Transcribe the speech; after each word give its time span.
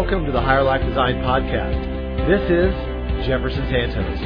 welcome 0.00 0.24
to 0.24 0.32
the 0.32 0.40
Higher 0.40 0.62
Life 0.62 0.80
Design 0.80 1.16
Podcast. 1.16 2.26
This 2.26 2.40
is 2.50 3.26
Jefferson 3.26 3.68
Santos. 3.68 4.18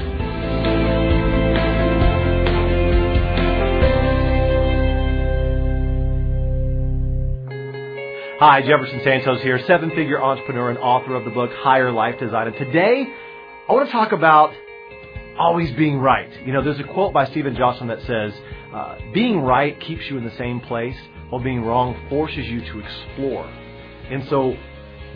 Hi, 8.38 8.62
Jefferson 8.62 9.00
Santos 9.02 9.42
here, 9.42 9.58
seven 9.66 9.90
figure 9.90 10.22
entrepreneur 10.22 10.70
and 10.70 10.78
author 10.78 11.16
of 11.16 11.24
the 11.24 11.32
book 11.32 11.50
Higher 11.52 11.90
Life 11.90 12.20
Design. 12.20 12.46
And 12.46 12.56
today, 12.56 13.08
I 13.68 13.72
want 13.72 13.88
to 13.88 13.92
talk 13.92 14.12
about 14.12 14.54
always 15.36 15.72
being 15.72 15.98
right. 15.98 16.30
You 16.46 16.52
know, 16.52 16.62
there's 16.62 16.78
a 16.78 16.84
quote 16.84 17.12
by 17.12 17.26
Steven 17.26 17.56
Johnson 17.56 17.88
that 17.88 17.98
says, 18.02 18.32
uh, 18.72 18.98
being 19.12 19.40
right 19.40 19.78
keeps 19.80 20.02
you 20.08 20.18
in 20.18 20.24
the 20.24 20.36
same 20.38 20.60
place, 20.60 20.96
while 21.30 21.42
being 21.42 21.62
wrong 21.64 22.00
forces 22.08 22.46
you 22.46 22.60
to 22.60 22.78
explore. 22.78 23.46
And 24.08 24.22
so, 24.30 24.56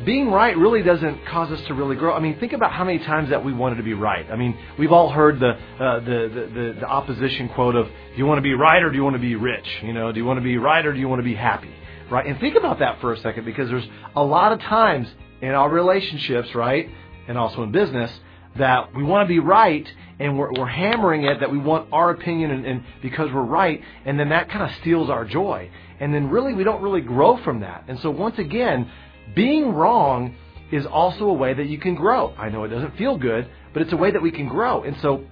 being 0.04 0.30
right 0.30 0.56
really 0.56 0.82
doesn't 0.82 1.26
cause 1.26 1.50
us 1.50 1.60
to 1.66 1.74
really 1.74 1.96
grow. 1.96 2.14
I 2.14 2.20
mean, 2.20 2.38
think 2.38 2.52
about 2.52 2.72
how 2.72 2.84
many 2.84 2.98
times 2.98 3.30
that 3.30 3.44
we 3.44 3.52
wanted 3.52 3.76
to 3.76 3.82
be 3.82 3.94
right. 3.94 4.30
I 4.30 4.36
mean, 4.36 4.56
we've 4.78 4.92
all 4.92 5.10
heard 5.10 5.40
the 5.40 5.50
uh, 5.50 6.00
the, 6.00 6.50
the, 6.54 6.76
the 6.80 6.86
opposition 6.86 7.48
quote 7.50 7.74
of, 7.74 7.86
"Do 7.86 8.16
you 8.16 8.26
want 8.26 8.38
to 8.38 8.42
be 8.42 8.54
right 8.54 8.82
or 8.82 8.90
do 8.90 8.96
you 8.96 9.04
want 9.04 9.16
to 9.16 9.22
be 9.22 9.34
rich? 9.34 9.66
You 9.82 9.92
know, 9.92 10.12
do 10.12 10.18
you 10.18 10.26
want 10.26 10.38
to 10.38 10.44
be 10.44 10.56
right 10.56 10.84
or 10.84 10.92
do 10.92 10.98
you 10.98 11.08
want 11.08 11.20
to 11.20 11.24
be 11.24 11.34
happy?" 11.34 11.72
Right? 12.10 12.26
And 12.26 12.38
think 12.40 12.56
about 12.56 12.78
that 12.78 13.00
for 13.00 13.12
a 13.12 13.18
second 13.18 13.44
because 13.44 13.68
there's 13.68 13.86
a 14.16 14.22
lot 14.22 14.52
of 14.52 14.60
times 14.60 15.08
in 15.40 15.50
our 15.50 15.68
relationships, 15.68 16.54
right, 16.54 16.88
and 17.26 17.36
also 17.36 17.62
in 17.62 17.72
business, 17.72 18.10
that 18.56 18.94
we 18.94 19.02
want 19.02 19.26
to 19.26 19.28
be 19.28 19.38
right 19.38 19.86
and 20.18 20.38
we're, 20.38 20.50
we're 20.52 20.66
hammering 20.66 21.24
it 21.24 21.40
that 21.40 21.50
we 21.50 21.58
want 21.58 21.88
our 21.92 22.10
opinion 22.10 22.50
and, 22.50 22.66
and 22.66 22.84
because 23.02 23.30
we're 23.32 23.42
right, 23.42 23.80
and 24.04 24.18
then 24.18 24.30
that 24.30 24.50
kind 24.50 24.68
of 24.68 24.76
steals 24.80 25.10
our 25.10 25.24
joy. 25.24 25.70
And 26.00 26.14
then 26.14 26.28
really 26.28 26.54
we 26.54 26.64
don't 26.64 26.82
really 26.82 27.00
grow 27.00 27.42
from 27.44 27.60
that. 27.60 27.84
And 27.88 27.98
so 28.00 28.10
once 28.10 28.38
again, 28.38 28.90
being 29.34 29.72
wrong 29.72 30.34
is 30.70 30.86
also 30.86 31.24
a 31.24 31.32
way 31.32 31.54
that 31.54 31.66
you 31.66 31.78
can 31.78 31.94
grow. 31.94 32.34
I 32.36 32.50
know 32.50 32.64
it 32.64 32.68
doesn't 32.68 32.96
feel 32.96 33.16
good, 33.16 33.48
but 33.72 33.82
it's 33.82 33.92
a 33.92 33.96
way 33.96 34.10
that 34.10 34.20
we 34.20 34.30
can 34.30 34.48
grow. 34.48 34.82
And 34.82 34.96
so 35.00 35.24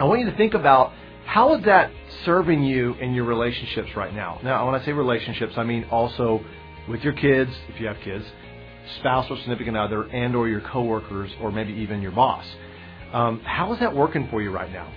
I 0.00 0.04
want 0.04 0.20
you 0.20 0.30
to 0.30 0.36
think 0.36 0.54
about 0.54 0.92
how 1.26 1.54
is 1.54 1.64
that 1.66 1.90
serving 2.24 2.62
you 2.62 2.94
in 2.94 3.12
your 3.12 3.24
relationships 3.24 3.90
right 3.94 4.14
now? 4.14 4.40
Now, 4.42 4.64
when 4.70 4.80
I 4.80 4.84
say 4.84 4.92
relationships, 4.92 5.54
I 5.56 5.64
mean 5.64 5.84
also 5.90 6.42
with 6.88 7.02
your 7.02 7.12
kids, 7.12 7.50
if 7.68 7.80
you 7.80 7.86
have 7.86 7.98
kids, 8.02 8.24
spouse 9.00 9.26
or 9.30 9.36
significant 9.38 9.76
other, 9.76 10.04
and 10.04 10.34
or 10.34 10.48
your 10.48 10.62
coworkers, 10.62 11.30
or 11.42 11.52
maybe 11.52 11.72
even 11.74 12.00
your 12.00 12.12
boss. 12.12 12.46
Um, 13.12 13.40
how 13.40 13.72
is 13.74 13.80
that 13.80 13.94
working 13.94 14.28
for 14.30 14.40
you 14.40 14.50
right 14.50 14.72
now? 14.72 14.90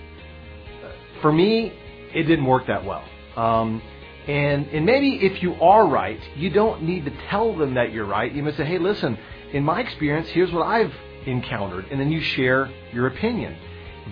For 1.22 1.32
me, 1.32 1.74
it 2.14 2.24
didn't 2.24 2.46
work 2.46 2.68
that 2.68 2.86
well. 2.86 3.04
Um, 3.36 3.82
and 4.28 4.68
and 4.68 4.86
maybe 4.86 5.16
if 5.16 5.42
you 5.42 5.56
are 5.56 5.88
right, 5.88 6.20
you 6.36 6.50
don't 6.50 6.84
need 6.84 7.06
to 7.06 7.12
tell 7.30 7.56
them 7.56 7.74
that 7.76 7.92
you're 7.92 8.06
right. 8.06 8.32
You 8.32 8.44
must 8.44 8.58
say, 8.58 8.66
hey, 8.66 8.78
listen, 8.78 9.18
in 9.54 9.64
my 9.64 9.82
experience, 9.82 10.30
here's 10.30 10.52
what 10.52 10.66
I've 10.66 10.94
encountered, 11.26 11.86
and 11.92 12.00
then 12.00 12.12
you 12.12 12.22
share 12.22 12.70
your 12.94 13.08
opinion, 13.08 13.56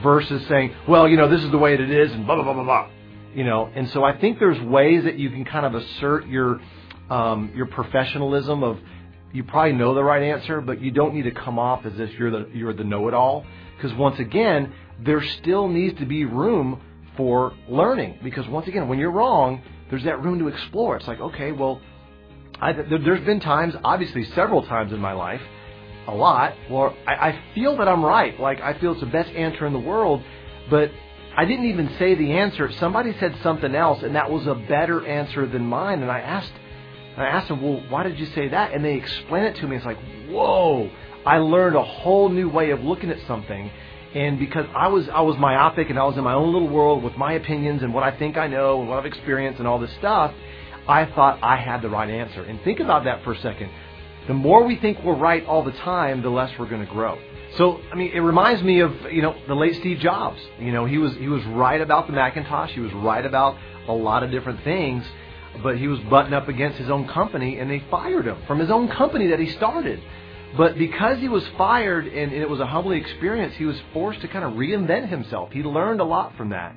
versus 0.03 0.45
saying, 0.47 0.73
well, 0.87 1.07
you 1.07 1.17
know, 1.17 1.27
this 1.27 1.43
is 1.43 1.51
the 1.51 1.57
way 1.57 1.73
it 1.73 1.81
is, 1.81 2.11
and 2.11 2.25
blah 2.25 2.35
blah 2.35 2.43
blah 2.43 2.53
blah 2.53 2.63
blah. 2.63 2.89
You 3.33 3.43
know, 3.43 3.69
and 3.73 3.89
so 3.89 4.03
I 4.03 4.17
think 4.17 4.39
there's 4.39 4.59
ways 4.61 5.03
that 5.03 5.19
you 5.19 5.29
can 5.29 5.45
kind 5.45 5.65
of 5.65 5.75
assert 5.75 6.27
your 6.27 6.59
um, 7.09 7.51
your 7.55 7.67
professionalism 7.67 8.63
of 8.63 8.79
you 9.31 9.43
probably 9.43 9.73
know 9.73 9.93
the 9.93 10.03
right 10.03 10.23
answer, 10.23 10.61
but 10.61 10.81
you 10.81 10.89
don't 10.89 11.13
need 11.13 11.23
to 11.23 11.31
come 11.31 11.59
off 11.59 11.85
as 11.85 11.99
if 11.99 12.11
you're 12.17 12.31
the 12.31 12.49
you're 12.53 12.73
the 12.73 12.83
know-it-all. 12.83 13.45
Because 13.75 13.95
once 13.95 14.19
again, 14.19 14.73
there 14.99 15.21
still 15.21 15.67
needs 15.67 15.99
to 15.99 16.05
be 16.05 16.25
room 16.25 16.81
for 17.15 17.53
learning. 17.69 18.19
Because 18.23 18.47
once 18.47 18.67
again, 18.67 18.87
when 18.87 18.99
you're 18.99 19.11
wrong, 19.11 19.61
there's 19.89 20.03
that 20.03 20.23
room 20.23 20.39
to 20.39 20.47
explore. 20.47 20.97
It's 20.97 21.07
like, 21.07 21.19
okay, 21.19 21.51
well, 21.51 21.81
I, 22.61 22.73
there's 22.73 23.25
been 23.25 23.39
times, 23.39 23.75
obviously 23.83 24.23
several 24.25 24.63
times 24.63 24.91
in 24.91 24.99
my 24.99 25.13
life, 25.13 25.41
a 26.07 26.13
lot, 26.13 26.55
where 26.67 26.91
I, 27.07 27.29
I 27.29 27.39
feel 27.53 27.77
that 27.77 27.87
I'm 27.87 28.03
right. 28.03 28.39
Like 28.39 28.61
I 28.61 28.77
feel 28.79 28.93
it's 28.93 29.01
the 29.01 29.07
best 29.07 29.29
answer 29.31 29.65
in 29.65 29.73
the 29.73 29.79
world, 29.79 30.23
but 30.69 30.91
I 31.35 31.45
didn't 31.45 31.65
even 31.65 31.95
say 31.97 32.15
the 32.15 32.33
answer. 32.33 32.71
Somebody 32.73 33.15
said 33.19 33.37
something 33.43 33.73
else, 33.75 34.03
and 34.03 34.15
that 34.15 34.29
was 34.29 34.45
a 34.47 34.55
better 34.55 35.05
answer 35.05 35.45
than 35.45 35.65
mine. 35.65 36.01
And 36.01 36.11
I 36.11 36.19
asked, 36.19 36.51
and 37.13 37.23
I 37.23 37.27
asked 37.27 37.47
them, 37.47 37.61
well, 37.61 37.83
why 37.89 38.03
did 38.03 38.19
you 38.19 38.25
say 38.27 38.49
that? 38.49 38.73
And 38.73 38.83
they 38.83 38.95
explained 38.95 39.45
it 39.47 39.55
to 39.57 39.67
me. 39.67 39.77
It's 39.77 39.85
like, 39.85 39.99
whoa! 40.27 40.89
I 41.25 41.37
learned 41.37 41.75
a 41.75 41.83
whole 41.83 42.29
new 42.29 42.49
way 42.49 42.71
of 42.71 42.83
looking 42.83 43.09
at 43.09 43.25
something. 43.27 43.71
And 44.13 44.39
because 44.39 44.65
I 44.75 44.87
was 44.87 45.07
I 45.09 45.21
was 45.21 45.37
myopic 45.37 45.89
and 45.89 45.99
I 45.99 46.03
was 46.03 46.17
in 46.17 46.23
my 46.23 46.33
own 46.33 46.51
little 46.51 46.67
world 46.67 47.03
with 47.03 47.15
my 47.15 47.33
opinions 47.33 47.83
and 47.83 47.93
what 47.93 48.03
I 48.03 48.17
think 48.17 48.37
I 48.37 48.47
know 48.47 48.79
and 48.79 48.89
what 48.89 48.97
I've 48.97 49.05
experienced 49.05 49.59
and 49.59 49.67
all 49.67 49.79
this 49.79 49.93
stuff, 49.99 50.33
I 50.87 51.05
thought 51.05 51.39
I 51.43 51.57
had 51.57 51.81
the 51.83 51.89
right 51.89 52.09
answer. 52.09 52.43
And 52.43 52.59
think 52.63 52.79
about 52.79 53.03
that 53.03 53.23
for 53.23 53.33
a 53.33 53.41
second. 53.41 53.69
The 54.27 54.33
more 54.33 54.65
we 54.65 54.77
think 54.77 55.03
we're 55.03 55.15
right 55.15 55.45
all 55.45 55.63
the 55.63 55.71
time, 55.71 56.21
the 56.21 56.29
less 56.29 56.51
we're 56.57 56.69
going 56.69 56.85
to 56.85 56.91
grow. 56.91 57.19
So, 57.57 57.81
I 57.91 57.95
mean, 57.95 58.11
it 58.13 58.19
reminds 58.19 58.61
me 58.61 58.79
of, 58.81 58.93
you 59.11 59.21
know, 59.21 59.35
the 59.47 59.55
late 59.55 59.75
Steve 59.75 59.99
Jobs. 59.99 60.39
You 60.59 60.71
know, 60.71 60.85
he 60.85 60.97
was 60.97 61.13
he 61.15 61.27
was 61.27 61.43
right 61.45 61.81
about 61.81 62.07
the 62.07 62.13
Macintosh, 62.13 62.71
he 62.71 62.79
was 62.79 62.93
right 62.93 63.25
about 63.25 63.57
a 63.87 63.93
lot 63.93 64.23
of 64.23 64.31
different 64.31 64.63
things, 64.63 65.03
but 65.63 65.77
he 65.77 65.87
was 65.87 65.99
butting 66.01 66.33
up 66.33 66.47
against 66.47 66.77
his 66.77 66.89
own 66.89 67.07
company 67.07 67.59
and 67.59 67.69
they 67.69 67.83
fired 67.91 68.25
him 68.25 68.37
from 68.47 68.59
his 68.59 68.69
own 68.69 68.87
company 68.87 69.27
that 69.27 69.39
he 69.39 69.49
started. 69.49 70.01
But 70.57 70.77
because 70.77 71.19
he 71.19 71.29
was 71.29 71.43
fired 71.57 72.07
and 72.07 72.31
it 72.31 72.49
was 72.49 72.59
a 72.59 72.65
humbling 72.65 73.01
experience, 73.01 73.55
he 73.55 73.65
was 73.65 73.79
forced 73.93 74.21
to 74.21 74.27
kind 74.27 74.43
of 74.43 74.53
reinvent 74.53 75.09
himself. 75.09 75.51
He 75.51 75.61
learned 75.61 76.01
a 76.01 76.05
lot 76.05 76.35
from 76.37 76.49
that. 76.49 76.75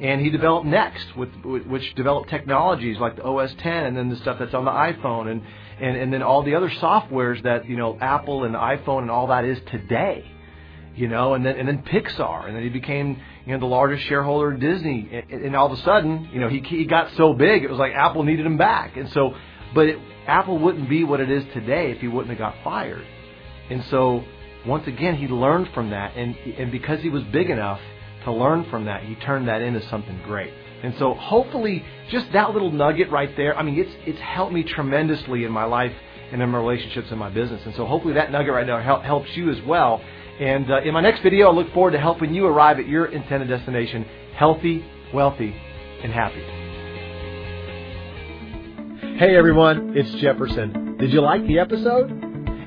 And 0.00 0.20
he 0.20 0.30
developed 0.30 0.66
Next, 0.66 1.16
with, 1.16 1.30
which 1.44 1.94
developed 1.94 2.30
technologies 2.30 2.98
like 2.98 3.16
the 3.16 3.24
OS 3.24 3.54
10 3.58 3.84
and 3.84 3.96
then 3.96 4.08
the 4.08 4.16
stuff 4.16 4.38
that's 4.38 4.54
on 4.54 4.64
the 4.64 4.70
iPhone 4.70 5.30
and, 5.30 5.42
and, 5.80 5.96
and 5.96 6.12
then 6.12 6.22
all 6.22 6.42
the 6.42 6.54
other 6.54 6.70
softwares 6.70 7.42
that, 7.44 7.68
you 7.68 7.76
know, 7.76 7.98
Apple 8.00 8.44
and 8.44 8.54
iPhone 8.54 9.02
and 9.02 9.10
all 9.10 9.28
that 9.28 9.44
is 9.44 9.58
today. 9.70 10.24
You 10.94 11.08
know, 11.08 11.32
and 11.32 11.44
then 11.46 11.56
and 11.56 11.66
then 11.66 11.78
Pixar, 11.84 12.46
and 12.46 12.54
then 12.54 12.62
he 12.62 12.68
became 12.68 13.18
you 13.46 13.52
know 13.54 13.58
the 13.58 13.64
largest 13.64 14.06
shareholder 14.08 14.52
in 14.52 14.60
Disney, 14.60 15.08
and, 15.30 15.42
and 15.42 15.56
all 15.56 15.72
of 15.72 15.72
a 15.72 15.82
sudden, 15.82 16.28
you 16.34 16.38
know, 16.38 16.50
he 16.50 16.60
he 16.60 16.84
got 16.84 17.12
so 17.16 17.32
big, 17.32 17.64
it 17.64 17.70
was 17.70 17.78
like 17.78 17.94
Apple 17.94 18.24
needed 18.24 18.44
him 18.44 18.58
back, 18.58 18.98
and 18.98 19.08
so, 19.12 19.34
but 19.74 19.86
it, 19.86 19.98
Apple 20.26 20.58
wouldn't 20.58 20.88
be 20.88 21.04
what 21.04 21.20
it 21.20 21.30
is 21.30 21.44
today 21.52 21.90
if 21.90 21.98
he 21.98 22.08
wouldn't 22.08 22.30
have 22.30 22.38
got 22.38 22.62
fired. 22.62 23.04
And 23.70 23.84
so, 23.90 24.24
once 24.66 24.86
again, 24.86 25.16
he 25.16 25.26
learned 25.26 25.68
from 25.74 25.90
that, 25.90 26.16
and 26.16 26.36
and 26.36 26.70
because 26.70 27.00
he 27.00 27.08
was 27.08 27.22
big 27.24 27.50
enough 27.50 27.80
to 28.24 28.32
learn 28.32 28.68
from 28.70 28.84
that, 28.84 29.02
he 29.02 29.14
turned 29.16 29.48
that 29.48 29.62
into 29.62 29.86
something 29.88 30.20
great. 30.24 30.52
And 30.82 30.94
so, 30.98 31.14
hopefully, 31.14 31.84
just 32.10 32.32
that 32.32 32.52
little 32.52 32.70
nugget 32.70 33.10
right 33.10 33.34
there. 33.36 33.56
I 33.56 33.62
mean, 33.62 33.78
it's 33.78 33.94
it's 34.06 34.20
helped 34.20 34.52
me 34.52 34.62
tremendously 34.62 35.44
in 35.44 35.52
my 35.52 35.64
life 35.64 35.92
and 36.32 36.40
in 36.42 36.48
my 36.48 36.58
relationships 36.58 37.08
and 37.10 37.18
my 37.18 37.30
business. 37.30 37.62
And 37.64 37.74
so, 37.74 37.86
hopefully, 37.86 38.14
that 38.14 38.30
nugget 38.30 38.52
right 38.52 38.66
now 38.66 38.80
help, 38.82 39.02
helps 39.02 39.36
you 39.36 39.50
as 39.50 39.60
well. 39.66 40.02
And 40.40 40.70
uh, 40.70 40.80
in 40.82 40.94
my 40.94 41.00
next 41.00 41.22
video, 41.22 41.50
I 41.50 41.52
look 41.52 41.72
forward 41.72 41.92
to 41.92 42.00
helping 42.00 42.34
you 42.34 42.46
arrive 42.46 42.78
at 42.78 42.88
your 42.88 43.06
intended 43.06 43.48
destination, 43.48 44.04
healthy, 44.34 44.84
wealthy, 45.12 45.54
and 46.02 46.12
happy. 46.12 46.71
Hey 49.22 49.36
everyone, 49.36 49.96
it's 49.96 50.10
Jefferson. 50.20 50.96
Did 50.98 51.12
you 51.12 51.20
like 51.20 51.46
the 51.46 51.60
episode? 51.60 52.10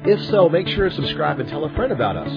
If 0.06 0.24
so, 0.32 0.48
make 0.48 0.70
sure 0.70 0.88
to 0.88 0.96
subscribe 0.96 1.42
and 1.42 1.50
tell 1.50 1.66
a 1.66 1.76
friend 1.76 1.92
about 1.92 2.16
us. 2.16 2.30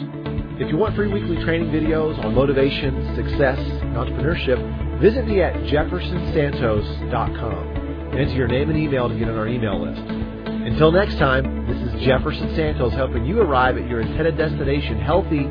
If 0.59 0.73
you 0.73 0.77
want 0.77 0.97
free 0.97 1.07
weekly 1.07 1.37
training 1.45 1.69
videos 1.69 2.19
on 2.25 2.35
motivation, 2.35 3.15
success, 3.15 3.61
and 3.61 3.95
entrepreneurship, 3.95 5.01
visit 5.01 5.25
me 5.25 5.41
at 5.41 5.55
jeffersonsantos.com 5.71 7.69
and 8.11 8.19
enter 8.19 8.35
your 8.35 8.49
name 8.49 8.71
and 8.71 8.77
email 8.77 9.09
to 9.09 9.17
get 9.17 9.29
on 9.29 9.39
our 9.39 9.47
email 9.47 9.81
list. 9.81 10.01
Until 10.01 10.91
next 10.91 11.17
time, 11.19 11.69
this 11.69 11.79
is 11.81 12.03
Jefferson 12.05 12.57
Santos 12.57 12.95
helping 12.95 13.25
you 13.25 13.41
arrive 13.41 13.79
at 13.79 13.89
your 13.89 14.01
intended 14.01 14.37
destination 14.37 14.99
healthy, 14.99 15.47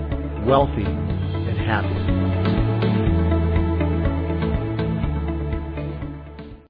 wealthy, 0.46 0.84
and 0.84 1.58
happy. 1.58 2.67